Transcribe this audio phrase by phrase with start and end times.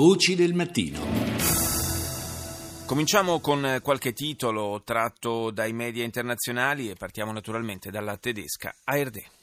[0.00, 0.98] Voci del mattino.
[2.86, 9.39] Cominciamo con qualche titolo tratto dai media internazionali e partiamo naturalmente dalla tedesca ARD.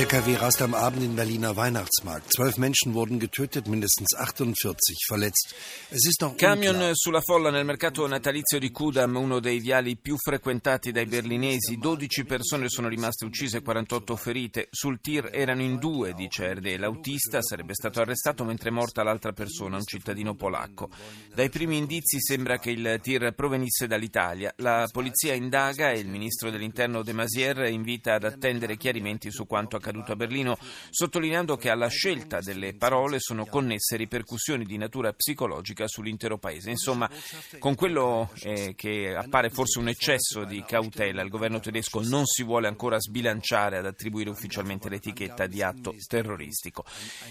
[0.00, 2.32] LKW rast am Abend in Berliner Weihnachtsmarkt.
[2.32, 5.54] Zwölf Menschen wurden getötet, mindestens 48 verletzt.
[5.90, 6.92] Es ist noch Camion unklar.
[6.94, 11.76] sulla folla nel mercato natalizio di Kudam, uno dei viali più frequentati dai berlinesi.
[11.76, 14.68] 12 persone sono rimaste uccise e 48 ferite.
[14.70, 16.76] Sul tir erano in due, dice RD.
[16.78, 20.88] L'autista sarebbe stato arrestato mentre è morta l'altra persona, un cittadino polacco.
[21.34, 24.50] Dai primi indizi sembra che il tir provenisse dall'Italia.
[24.56, 29.76] La polizia indaga e il ministro dell'interno De Masier invita ad attendere chiarimenti su quanto
[29.76, 30.56] accaduto a Berlino,
[30.90, 36.70] sottolineando che alla scelta delle parole sono connesse ripercussioni di natura psicologica sull'intero paese.
[36.70, 37.10] Insomma,
[37.58, 42.42] con quello eh, che appare forse un eccesso di cautela, il governo tedesco non si
[42.42, 46.84] vuole ancora sbilanciare ad attribuire ufficialmente l'etichetta di atto terroristico.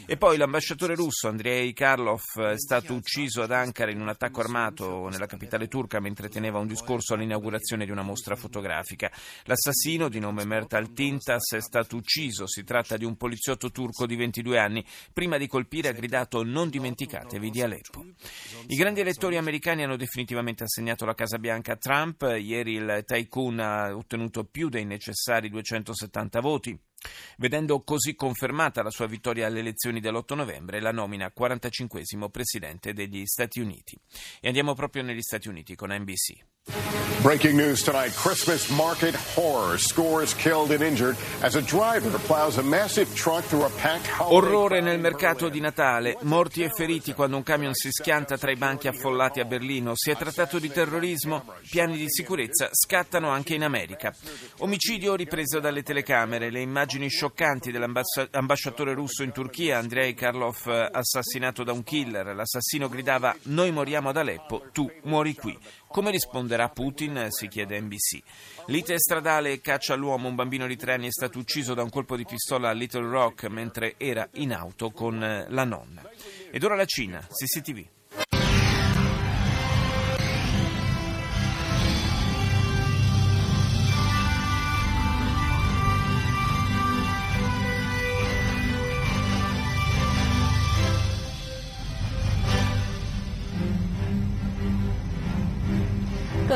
[0.05, 2.21] E poi l'ambasciatore russo Andrei Karlov
[2.52, 6.68] è stato ucciso ad Ankara in un attacco armato nella capitale turca mentre teneva un
[6.68, 9.12] discorso all'inaugurazione di una mostra fotografica.
[9.46, 14.18] L'assassino di nome Mert Altintas è stato ucciso, si tratta di un poliziotto turco di
[14.18, 18.04] 22 anni, prima di colpire ha gridato non dimenticatevi di Aleppo.
[18.68, 23.60] I grandi elettori americani hanno definitivamente assegnato la Casa Bianca a Trump, ieri il tycoon
[23.60, 26.77] ha ottenuto più dei necessari 270 voti.
[27.38, 33.26] Vedendo così confermata la sua vittoria alle elezioni dell'8 novembre, la nomina 45 presidente degli
[33.26, 33.98] Stati Uniti.
[34.42, 36.44] E andiamo proprio negli Stati Uniti con NBC.
[37.21, 39.77] Breaking news tonight Christmas market horror.
[39.77, 44.35] Scores killed and injured as a driver plows a massive truck through a packed holiday
[44.35, 48.55] Orrore nel mercato di Natale, morti e feriti quando un camion si schianta tra i
[48.55, 49.93] banchi affollati a Berlino.
[49.95, 51.43] Si è trattato di terrorismo?
[51.70, 54.13] Piani di sicurezza scattano anche in America.
[54.59, 61.73] Omicidio ripreso dalle telecamere, le immagini scioccanti dell'ambasciatore russo in Turchia, Andrei Karlov, assassinato da
[61.73, 62.34] un killer.
[62.34, 65.58] L'assassino gridava noi moriamo ad Aleppo, tu muori qui.
[65.90, 67.28] Come risponderà Putin?
[67.30, 68.20] si chiede NBC.
[68.68, 72.16] Lite stradale caccia all'uomo, un bambino di tre anni è stato ucciso da un colpo
[72.16, 76.08] di pistola a Little Rock mentre era in auto con eh, la nonna.
[76.52, 77.88] Ed ora la Cina, CCTV.“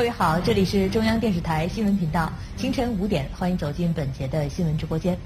[0.04, 5.16] 位好，这里是中央电视台新闻频道，清晨五点，欢迎走进本节的新闻直播间。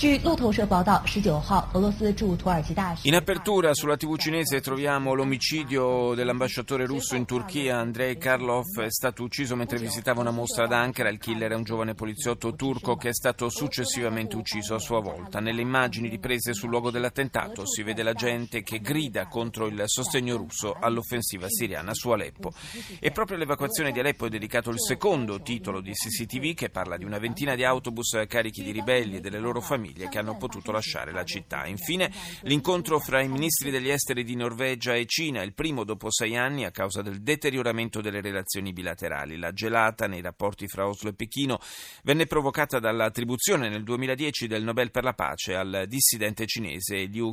[0.00, 8.90] 据路透社报道，十九号，俄罗斯驻土耳其大使 In apertura sulla TV cinese troviamo l'omicidio dell'ambasciatore russo in Turchia, Andrei Karlov, è
[8.90, 11.08] stato ucciso mentre visitava una mostra ad Ankara.
[11.08, 15.40] Il killer è un giovane poliziotto turco che è stato successivamente ucciso a sua volta.
[15.40, 20.36] Nelle immagini riprese sul luogo dell'attentato si vede la gente che grida contro il sostegno
[20.36, 22.52] russo all'offensiva siriana su Aleppo.
[23.00, 27.04] E proprio all'evacuazione di Aleppo è dedicato il secondo titolo di CCTV che parla di
[27.04, 31.11] una ventina di autobus carichi di ribelli e delle loro famiglie che hanno potuto lasciare
[31.11, 31.65] la città.
[31.65, 32.11] Infine
[32.43, 36.65] l'incontro fra i ministri degli esteri di Norvegia e Cina, il primo dopo sei anni
[36.65, 39.37] a causa del deterioramento delle relazioni bilaterali.
[39.37, 41.59] La gelata nei rapporti fra Oslo e Pechino
[42.03, 47.31] venne provocata dall'attribuzione nel 2010 del Nobel per la pace al dissidente cinese Liu.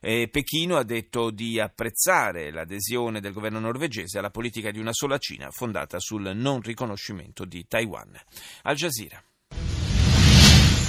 [0.00, 5.18] E Pechino ha detto di apprezzare l'adesione del governo norvegese alla politica di una sola
[5.18, 8.18] Cina fondata sul non riconoscimento di Taiwan.
[8.62, 9.22] Al Jazeera.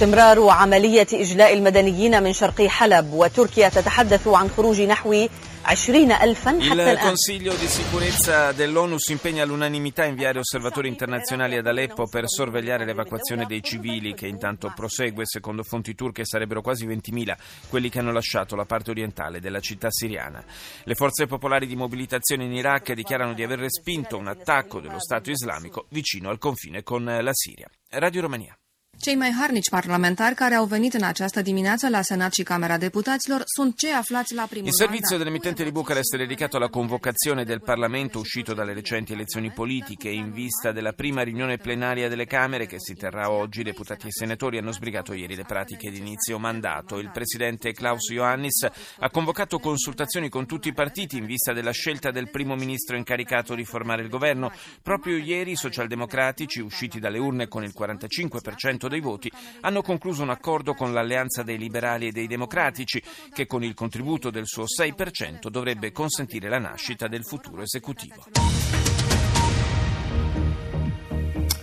[0.01, 5.27] استمرار عملية إجلاء المدنيين من شرقي حلب وتركيا تتحدث عن خروج نحو
[5.65, 10.87] 20 ألفا حتى Il الآن Consiglio di sicurezza dell'ONU si impegna all'unanimità a inviare osservatori
[10.87, 15.23] internazionali ad Aleppo per sorvegliare l'evacuazione dei civili che intanto prosegue.
[15.25, 17.35] Secondo fonti turche sarebbero quasi 20.000
[17.69, 20.43] quelli che hanno lasciato la parte orientale della città siriana.
[20.83, 25.29] Le forze popolari di mobilitazione in Iraq dichiarano di aver respinto un attacco dello Stato
[25.29, 27.69] islamico vicino al confine con la Siria.
[27.91, 28.55] Radio Romania.
[28.98, 33.42] Cei mai harnici parlamentari care au venit în această dimineață la Senat și Camera Deputaților
[33.44, 37.60] sunt cei aflați la primul Il servizio dell'emittente di Bucarest è dedicato alla convocazione del
[37.60, 42.80] Parlamento uscito dalle recenti elezioni politiche in vista della prima riunione plenaria delle Camere che
[42.80, 43.62] si terrà oggi.
[43.62, 46.98] Deputati e senatori hanno sbrigato ieri le pratiche di inizio mandato.
[46.98, 48.66] Il presidente Klaus Ioannis
[48.98, 53.54] ha convocato consultazioni con tutti i partiti in vista della scelta del primo ministro incaricato
[53.54, 54.50] di formare il governo.
[54.82, 59.30] Proprio ieri i socialdemocratici, usciti dalle urne con il 45% dei voti,
[59.60, 63.02] hanno concluso un accordo con l'Alleanza dei Liberali e dei Democratici
[63.32, 68.24] che con il contributo del suo 6% dovrebbe consentire la nascita del futuro esecutivo.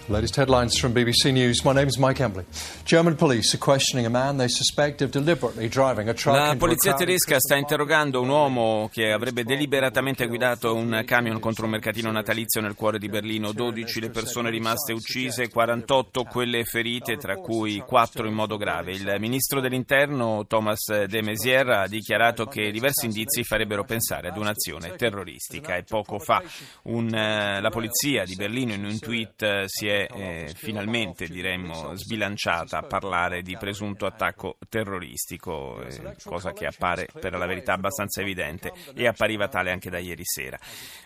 [0.09, 1.63] Latest headlines from BBC News.
[1.63, 2.43] My name is Mike Embley.
[2.83, 6.93] German police are questioning a man they suspect of deliberately driving a truck La polizia
[6.93, 12.59] tedesca sta interrogando un uomo che avrebbe deliberatamente guidato un camion contro un mercatino natalizio
[12.59, 13.53] nel cuore di Berlino.
[13.53, 18.91] 12 le persone rimaste uccise, 48 quelle ferite, tra cui 4 in modo grave.
[18.91, 24.95] Il ministro dell'interno Thomas de Maizière ha dichiarato che diversi indizi farebbero pensare ad un'azione
[24.97, 25.77] terroristica.
[25.77, 26.43] E poco fa
[26.83, 32.79] un, eh, la polizia di Berlino in un tweet si è eh, finalmente diremmo sbilanciata
[32.79, 38.71] a parlare di presunto attacco terroristico, eh, cosa che appare per la verità abbastanza evidente
[38.93, 40.59] e appariva tale anche da ieri sera.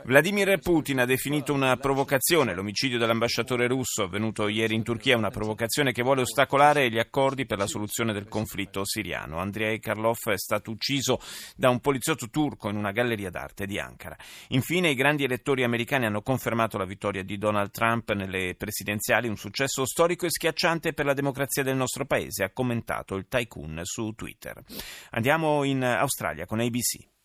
[0.04, 5.92] Vladimir Putin ha definito una provocazione l'omicidio dell'ambasciatore russo avvenuto ieri in Turchia, una provocazione
[5.92, 9.40] che vuole ostacolare gli accordi per la soluzione del conflitto siriano.
[9.40, 11.20] Andrei Karlov è stato ucciso
[11.56, 14.18] da un poliziotto turco in una galleria d'arte di Ankara.
[14.50, 18.77] Infine i grandi elettori americani hanno confermato la vittoria di Donald Trump nelle presidenziali,
[19.28, 23.82] un successo storico e schiacciante per la democrazia del nostro paese, ha commentato il tycoon
[23.84, 24.62] su Twitter.
[25.12, 27.17] Andiamo in Australia con ABC.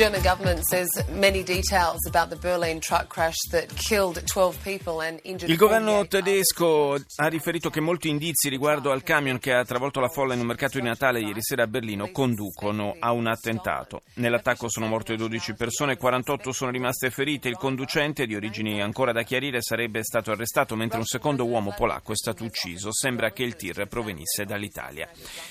[0.00, 5.20] German government says many details about the Berlin truck crash that killed 12 people and
[5.24, 10.00] injured Il governo tedesco ha riferito che molti indizi riguardo al camion che ha travolto
[10.00, 14.00] la folla in un mercato di Natale ieri sera a Berlino conducono a un attentato.
[14.14, 17.48] Nell'attacco sono morte 12 persone, 48 sono rimaste ferite.
[17.48, 22.12] Il conducente, di origini ancora da chiarire, sarebbe stato arrestato mentre un secondo uomo polacco
[22.12, 22.90] è stato ucciso.
[22.90, 25.10] Sembra che il tir provenisse dall'Italia.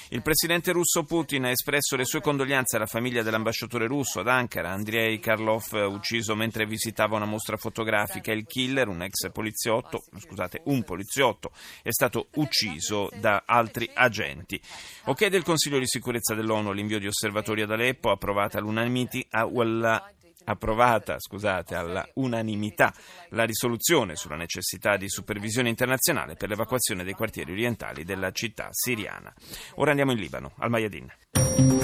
[0.09, 4.71] Il presidente russo Putin ha espresso le sue condoglianze alla famiglia dell'ambasciatore russo ad Ankara,
[4.71, 8.31] Andrei Karlov, ucciso mentre visitava una mostra fotografica.
[8.31, 11.51] Il killer, un ex poliziotto, scusate, un poliziotto,
[11.83, 14.59] è stato ucciso da altri agenti.
[15.05, 19.19] Ok del Consiglio di sicurezza dell'ONU l'invio di osservatori ad Aleppo, approvata all'unanimità
[20.45, 22.07] approvata scusate, alla
[23.29, 29.31] la risoluzione sulla necessità di supervisione internazionale per l'evacuazione dei quartieri orientali della città siriana.
[29.75, 31.78] Ora andiamo in Libano, al Mayadin.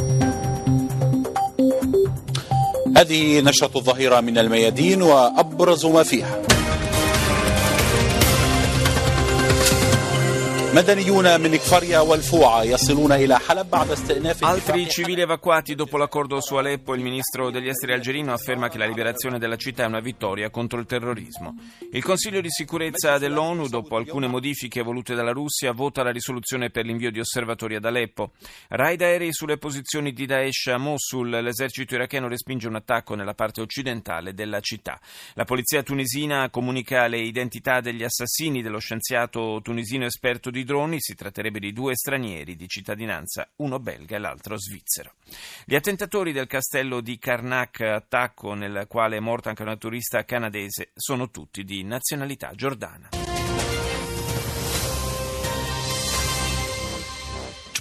[2.97, 6.54] هذه نشرة الظهيرة من الميادين وأبرز ما فيها.
[14.41, 18.85] Altri civili evacuati dopo l'accordo su Aleppo, il ministro degli esteri algerino afferma che la
[18.85, 21.55] liberazione della città è una vittoria contro il terrorismo.
[21.93, 26.83] Il Consiglio di sicurezza dell'ONU, dopo alcune modifiche volute dalla Russia, vota la risoluzione per
[26.83, 28.33] l'invio di osservatori ad Aleppo.
[28.67, 33.61] Raid aerei sulle posizioni di Daesh a Mosul, l'esercito iracheno respinge un attacco nella parte
[33.61, 34.99] occidentale della città.
[35.35, 41.15] La polizia tunisina comunica le identità degli assassini dello scienziato tunisino esperto di droni, si
[41.15, 45.13] tratterebbe di due stranieri di cittadinanza, uno belga e l'altro svizzero.
[45.63, 50.91] Gli attentatori del castello di Karnak, attacco nel quale è morta anche una turista canadese,
[50.95, 53.24] sono tutti di nazionalità giordana.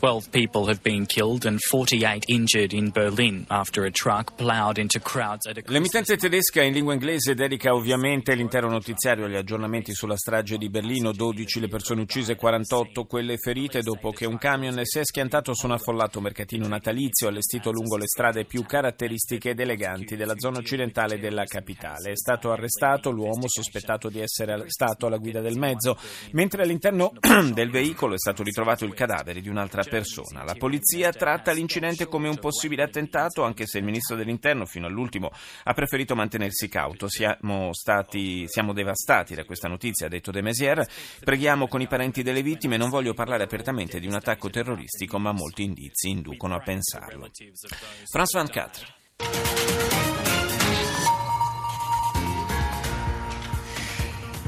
[0.04, 5.00] 12 people have been killed and 48 injured in Berlin after a truck plowed into
[5.00, 10.18] crowds at a L'emittente tedesca in lingua inglese dedica ovviamente l'intero notiziario agli aggiornamenti sulla
[10.18, 14.98] strage di Berlino, 12 le persone uccise, 48 quelle ferite dopo che un camion si
[14.98, 20.16] è schiantato su un affollato mercatino natalizio allestito lungo le strade più caratteristiche ed eleganti
[20.16, 22.10] della zona occidentale della capitale.
[22.10, 25.96] È stato arrestato l'uomo sospettato di essere stato alla guida del mezzo,
[26.32, 27.10] mentre all'interno
[27.54, 30.42] del veicolo è stato ritrovato il cadavere di un'altra persona persona.
[30.42, 35.30] La polizia tratta l'incidente come un possibile attentato, anche se il ministro dell'interno fino all'ultimo
[35.62, 37.08] ha preferito mantenersi cauto.
[37.08, 40.88] Siamo, stati, siamo devastati da questa notizia, ha detto De Maizière.
[41.22, 45.30] Preghiamo con i parenti delle vittime, non voglio parlare apertamente di un attacco terroristico, ma
[45.30, 47.30] molti indizi inducono a pensarlo.
[48.10, 50.43] France 24.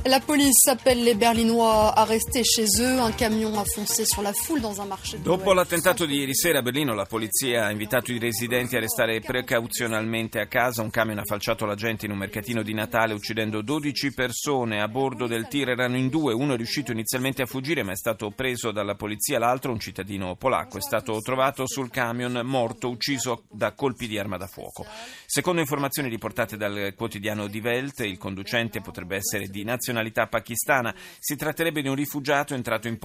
[0.09, 3.01] La police appelle les Berlinois à rester chez eux.
[3.01, 5.21] Un camion a foncé sur la foule dans un marché.
[5.21, 9.19] Dopo l'attentato di ieri sera a Berlino, la polizia ha invitato i residenti a restare
[9.19, 10.83] precauzionalmente a casa.
[10.83, 14.81] Un camion ha falciato la gente in un mercatino di Natale, uccidendo 12 persone.
[14.81, 16.33] A bordo del tir erano in due.
[16.33, 19.41] Uno è riuscito inizialmente a fuggire, ma è stato preso dalla polizia.
[19.41, 24.37] L'altro, un cittadino polacco, è stato trovato sul camion morto, ucciso da colpi di arma
[24.37, 24.87] da fuoco.
[25.27, 30.95] Secondo informazioni riportate dal quotidiano Die Welt, il conducente potrebbe essere di nazionalità nazionalità pakistana.
[31.19, 32.99] Si tratterebbe di un rifugiato entrato in,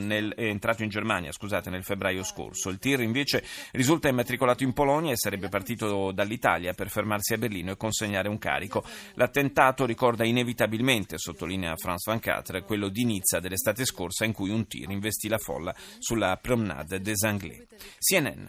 [0.00, 2.70] nel, eh, entrato in Germania scusate, nel febbraio scorso.
[2.70, 7.72] Il tir invece risulta immatricolato in Polonia e sarebbe partito dall'Italia per fermarsi a Berlino
[7.72, 8.84] e consegnare un carico.
[9.14, 14.90] L'attentato ricorda inevitabilmente, sottolinea France 24, quello di Nizza dell'estate scorsa in cui un tir
[14.90, 17.66] investì la folla sulla Promenade des Anglais.
[17.98, 18.46] CNN.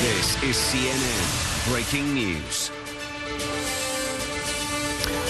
[0.00, 3.77] This is CNN Breaking News.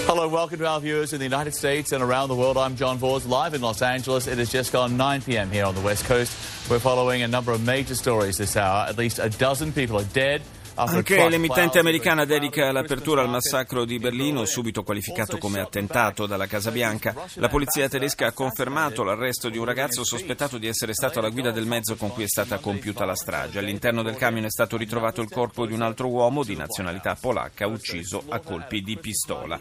[0.08, 2.56] Hello, welcome to our viewers in the United States and around the world.
[2.56, 4.26] I'm John Vors, live in Los Angeles.
[4.26, 5.50] It has just gone 9 p.m.
[5.50, 6.32] here on the West Coast.
[6.70, 8.88] We're following a number of major stories this hour.
[8.88, 10.40] At least a dozen people are dead.
[10.80, 16.70] Anche l'emittente americana dedica l'apertura al massacro di Berlino, subito qualificato come attentato dalla Casa
[16.70, 17.16] Bianca.
[17.34, 21.50] La polizia tedesca ha confermato l'arresto di un ragazzo sospettato di essere stato alla guida
[21.50, 23.58] del mezzo con cui è stata compiuta la strage.
[23.58, 27.66] All'interno del camion è stato ritrovato il corpo di un altro uomo di nazionalità polacca
[27.66, 29.58] ucciso a colpi di pistola.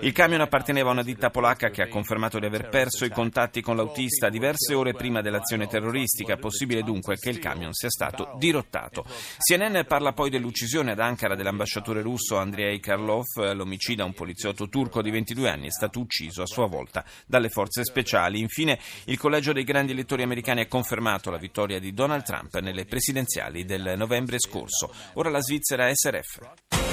[0.00, 3.60] Il camion apparteneva a una ditta polacca che ha confermato di aver perso i contatti
[3.60, 6.36] con l'autista diverse ore prima dell'azione terroristica.
[6.38, 9.04] Possibile dunque che il camion sia stato dirottato.
[9.38, 15.02] CNN parla poi dell'uccisione l'uccisione ad Ankara dell'ambasciatore russo Andrei Karlov, l'omicida, un poliziotto turco
[15.02, 18.40] di 22 anni, è stato ucciso a sua volta dalle forze speciali.
[18.40, 22.86] Infine, il collegio dei grandi elettori americani ha confermato la vittoria di Donald Trump nelle
[22.86, 24.90] presidenziali del novembre scorso.
[25.14, 26.85] Ora la Svizzera SRF.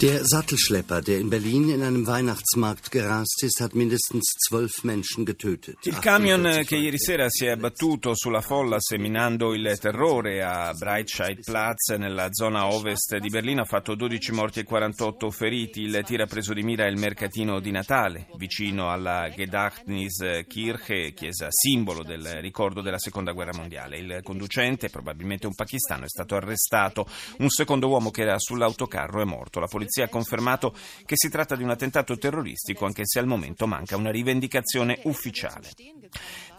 [0.00, 5.76] Der Sattelschlepper, der in Berlin in einem Weihnachtsmarkt gerast ist, hat mindestens zwölf Menschen getötet.
[5.84, 11.90] Il camion che ieri sera si è abbattuto sulla folla seminando il terrore a Breitscheidplatz
[11.98, 15.82] nella zona ovest di Berlino ha fatto 12 morti e 48 feriti.
[15.82, 22.04] Il tir ha preso di mira il mercatino di Natale vicino alla Gedächtniskirche, chiesa simbolo
[22.04, 23.98] del ricordo della seconda guerra mondiale.
[23.98, 27.06] Il conducente, probabilmente un pakistano, è stato arrestato.
[27.40, 29.60] Un secondo uomo che era sull'autocarro è morto.
[29.60, 30.72] La polizia polizia ha confermato
[31.04, 35.70] che si tratta di un attentato terroristico, anche se al momento manca una rivendicazione ufficiale.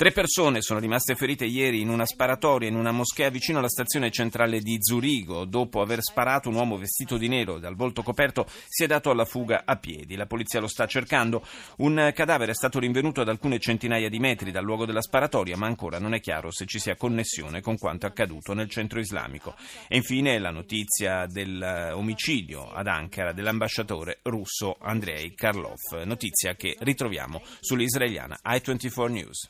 [0.02, 4.10] Tre persone sono rimaste ferite ieri in una sparatoria in una moschea vicino alla stazione
[4.10, 5.46] centrale di Zurigo.
[5.46, 9.26] Dopo aver sparato, un uomo vestito di nero dal volto coperto si è dato alla
[9.26, 10.16] fuga a piedi.
[10.16, 11.46] La polizia lo sta cercando.
[11.78, 15.68] Un cadavere è stato rinvenuto ad alcune centinaia di metri dal luogo della sparatoria, ma
[15.68, 19.54] ancora non è chiaro se ci sia connessione con quanto accaduto nel centro islamico.
[19.88, 28.40] E infine la notizia dell'omicidio ad Ankara dell'ambasciatore russo Andrei Karlov, notizia che ritroviamo sull'israeliana
[28.44, 29.50] i24 News.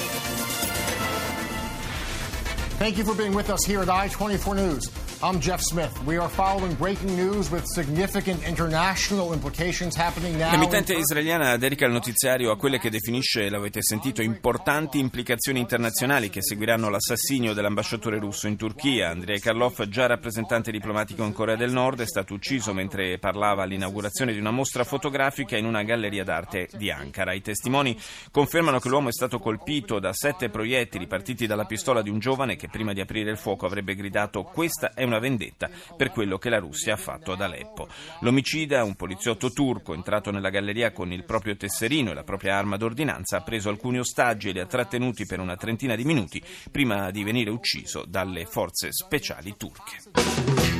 [2.81, 4.89] Thank you for being with us here at I-24 News.
[5.23, 6.03] I'm Jeff Smith.
[6.03, 10.49] We are following breaking news with significant international implications happening now.
[10.49, 16.41] L'emittente israeliana dedica il notiziario a quelle che definisce, l'avete sentito, importanti implicazioni internazionali che
[16.41, 19.09] seguiranno l'assassinio dell'ambasciatore russo in Turchia.
[19.09, 24.33] Andrei Karlov, già rappresentante diplomatico in Corea del Nord, è stato ucciso mentre parlava all'inaugurazione
[24.33, 27.33] di una mostra fotografica in una galleria d'arte di Ankara.
[27.33, 27.95] I testimoni
[28.31, 32.55] confermano che l'uomo è stato colpito da sette proiettili partiti dalla pistola di un giovane
[32.55, 36.49] che prima di aprire il fuoco avrebbe gridato questa è una vendetta per quello che
[36.49, 37.87] la Russia ha fatto ad Aleppo.
[38.21, 42.77] L'omicida, un poliziotto turco entrato nella galleria con il proprio tesserino e la propria arma
[42.77, 47.11] d'ordinanza, ha preso alcuni ostaggi e li ha trattenuti per una trentina di minuti prima
[47.11, 50.70] di venire ucciso dalle forze speciali turche.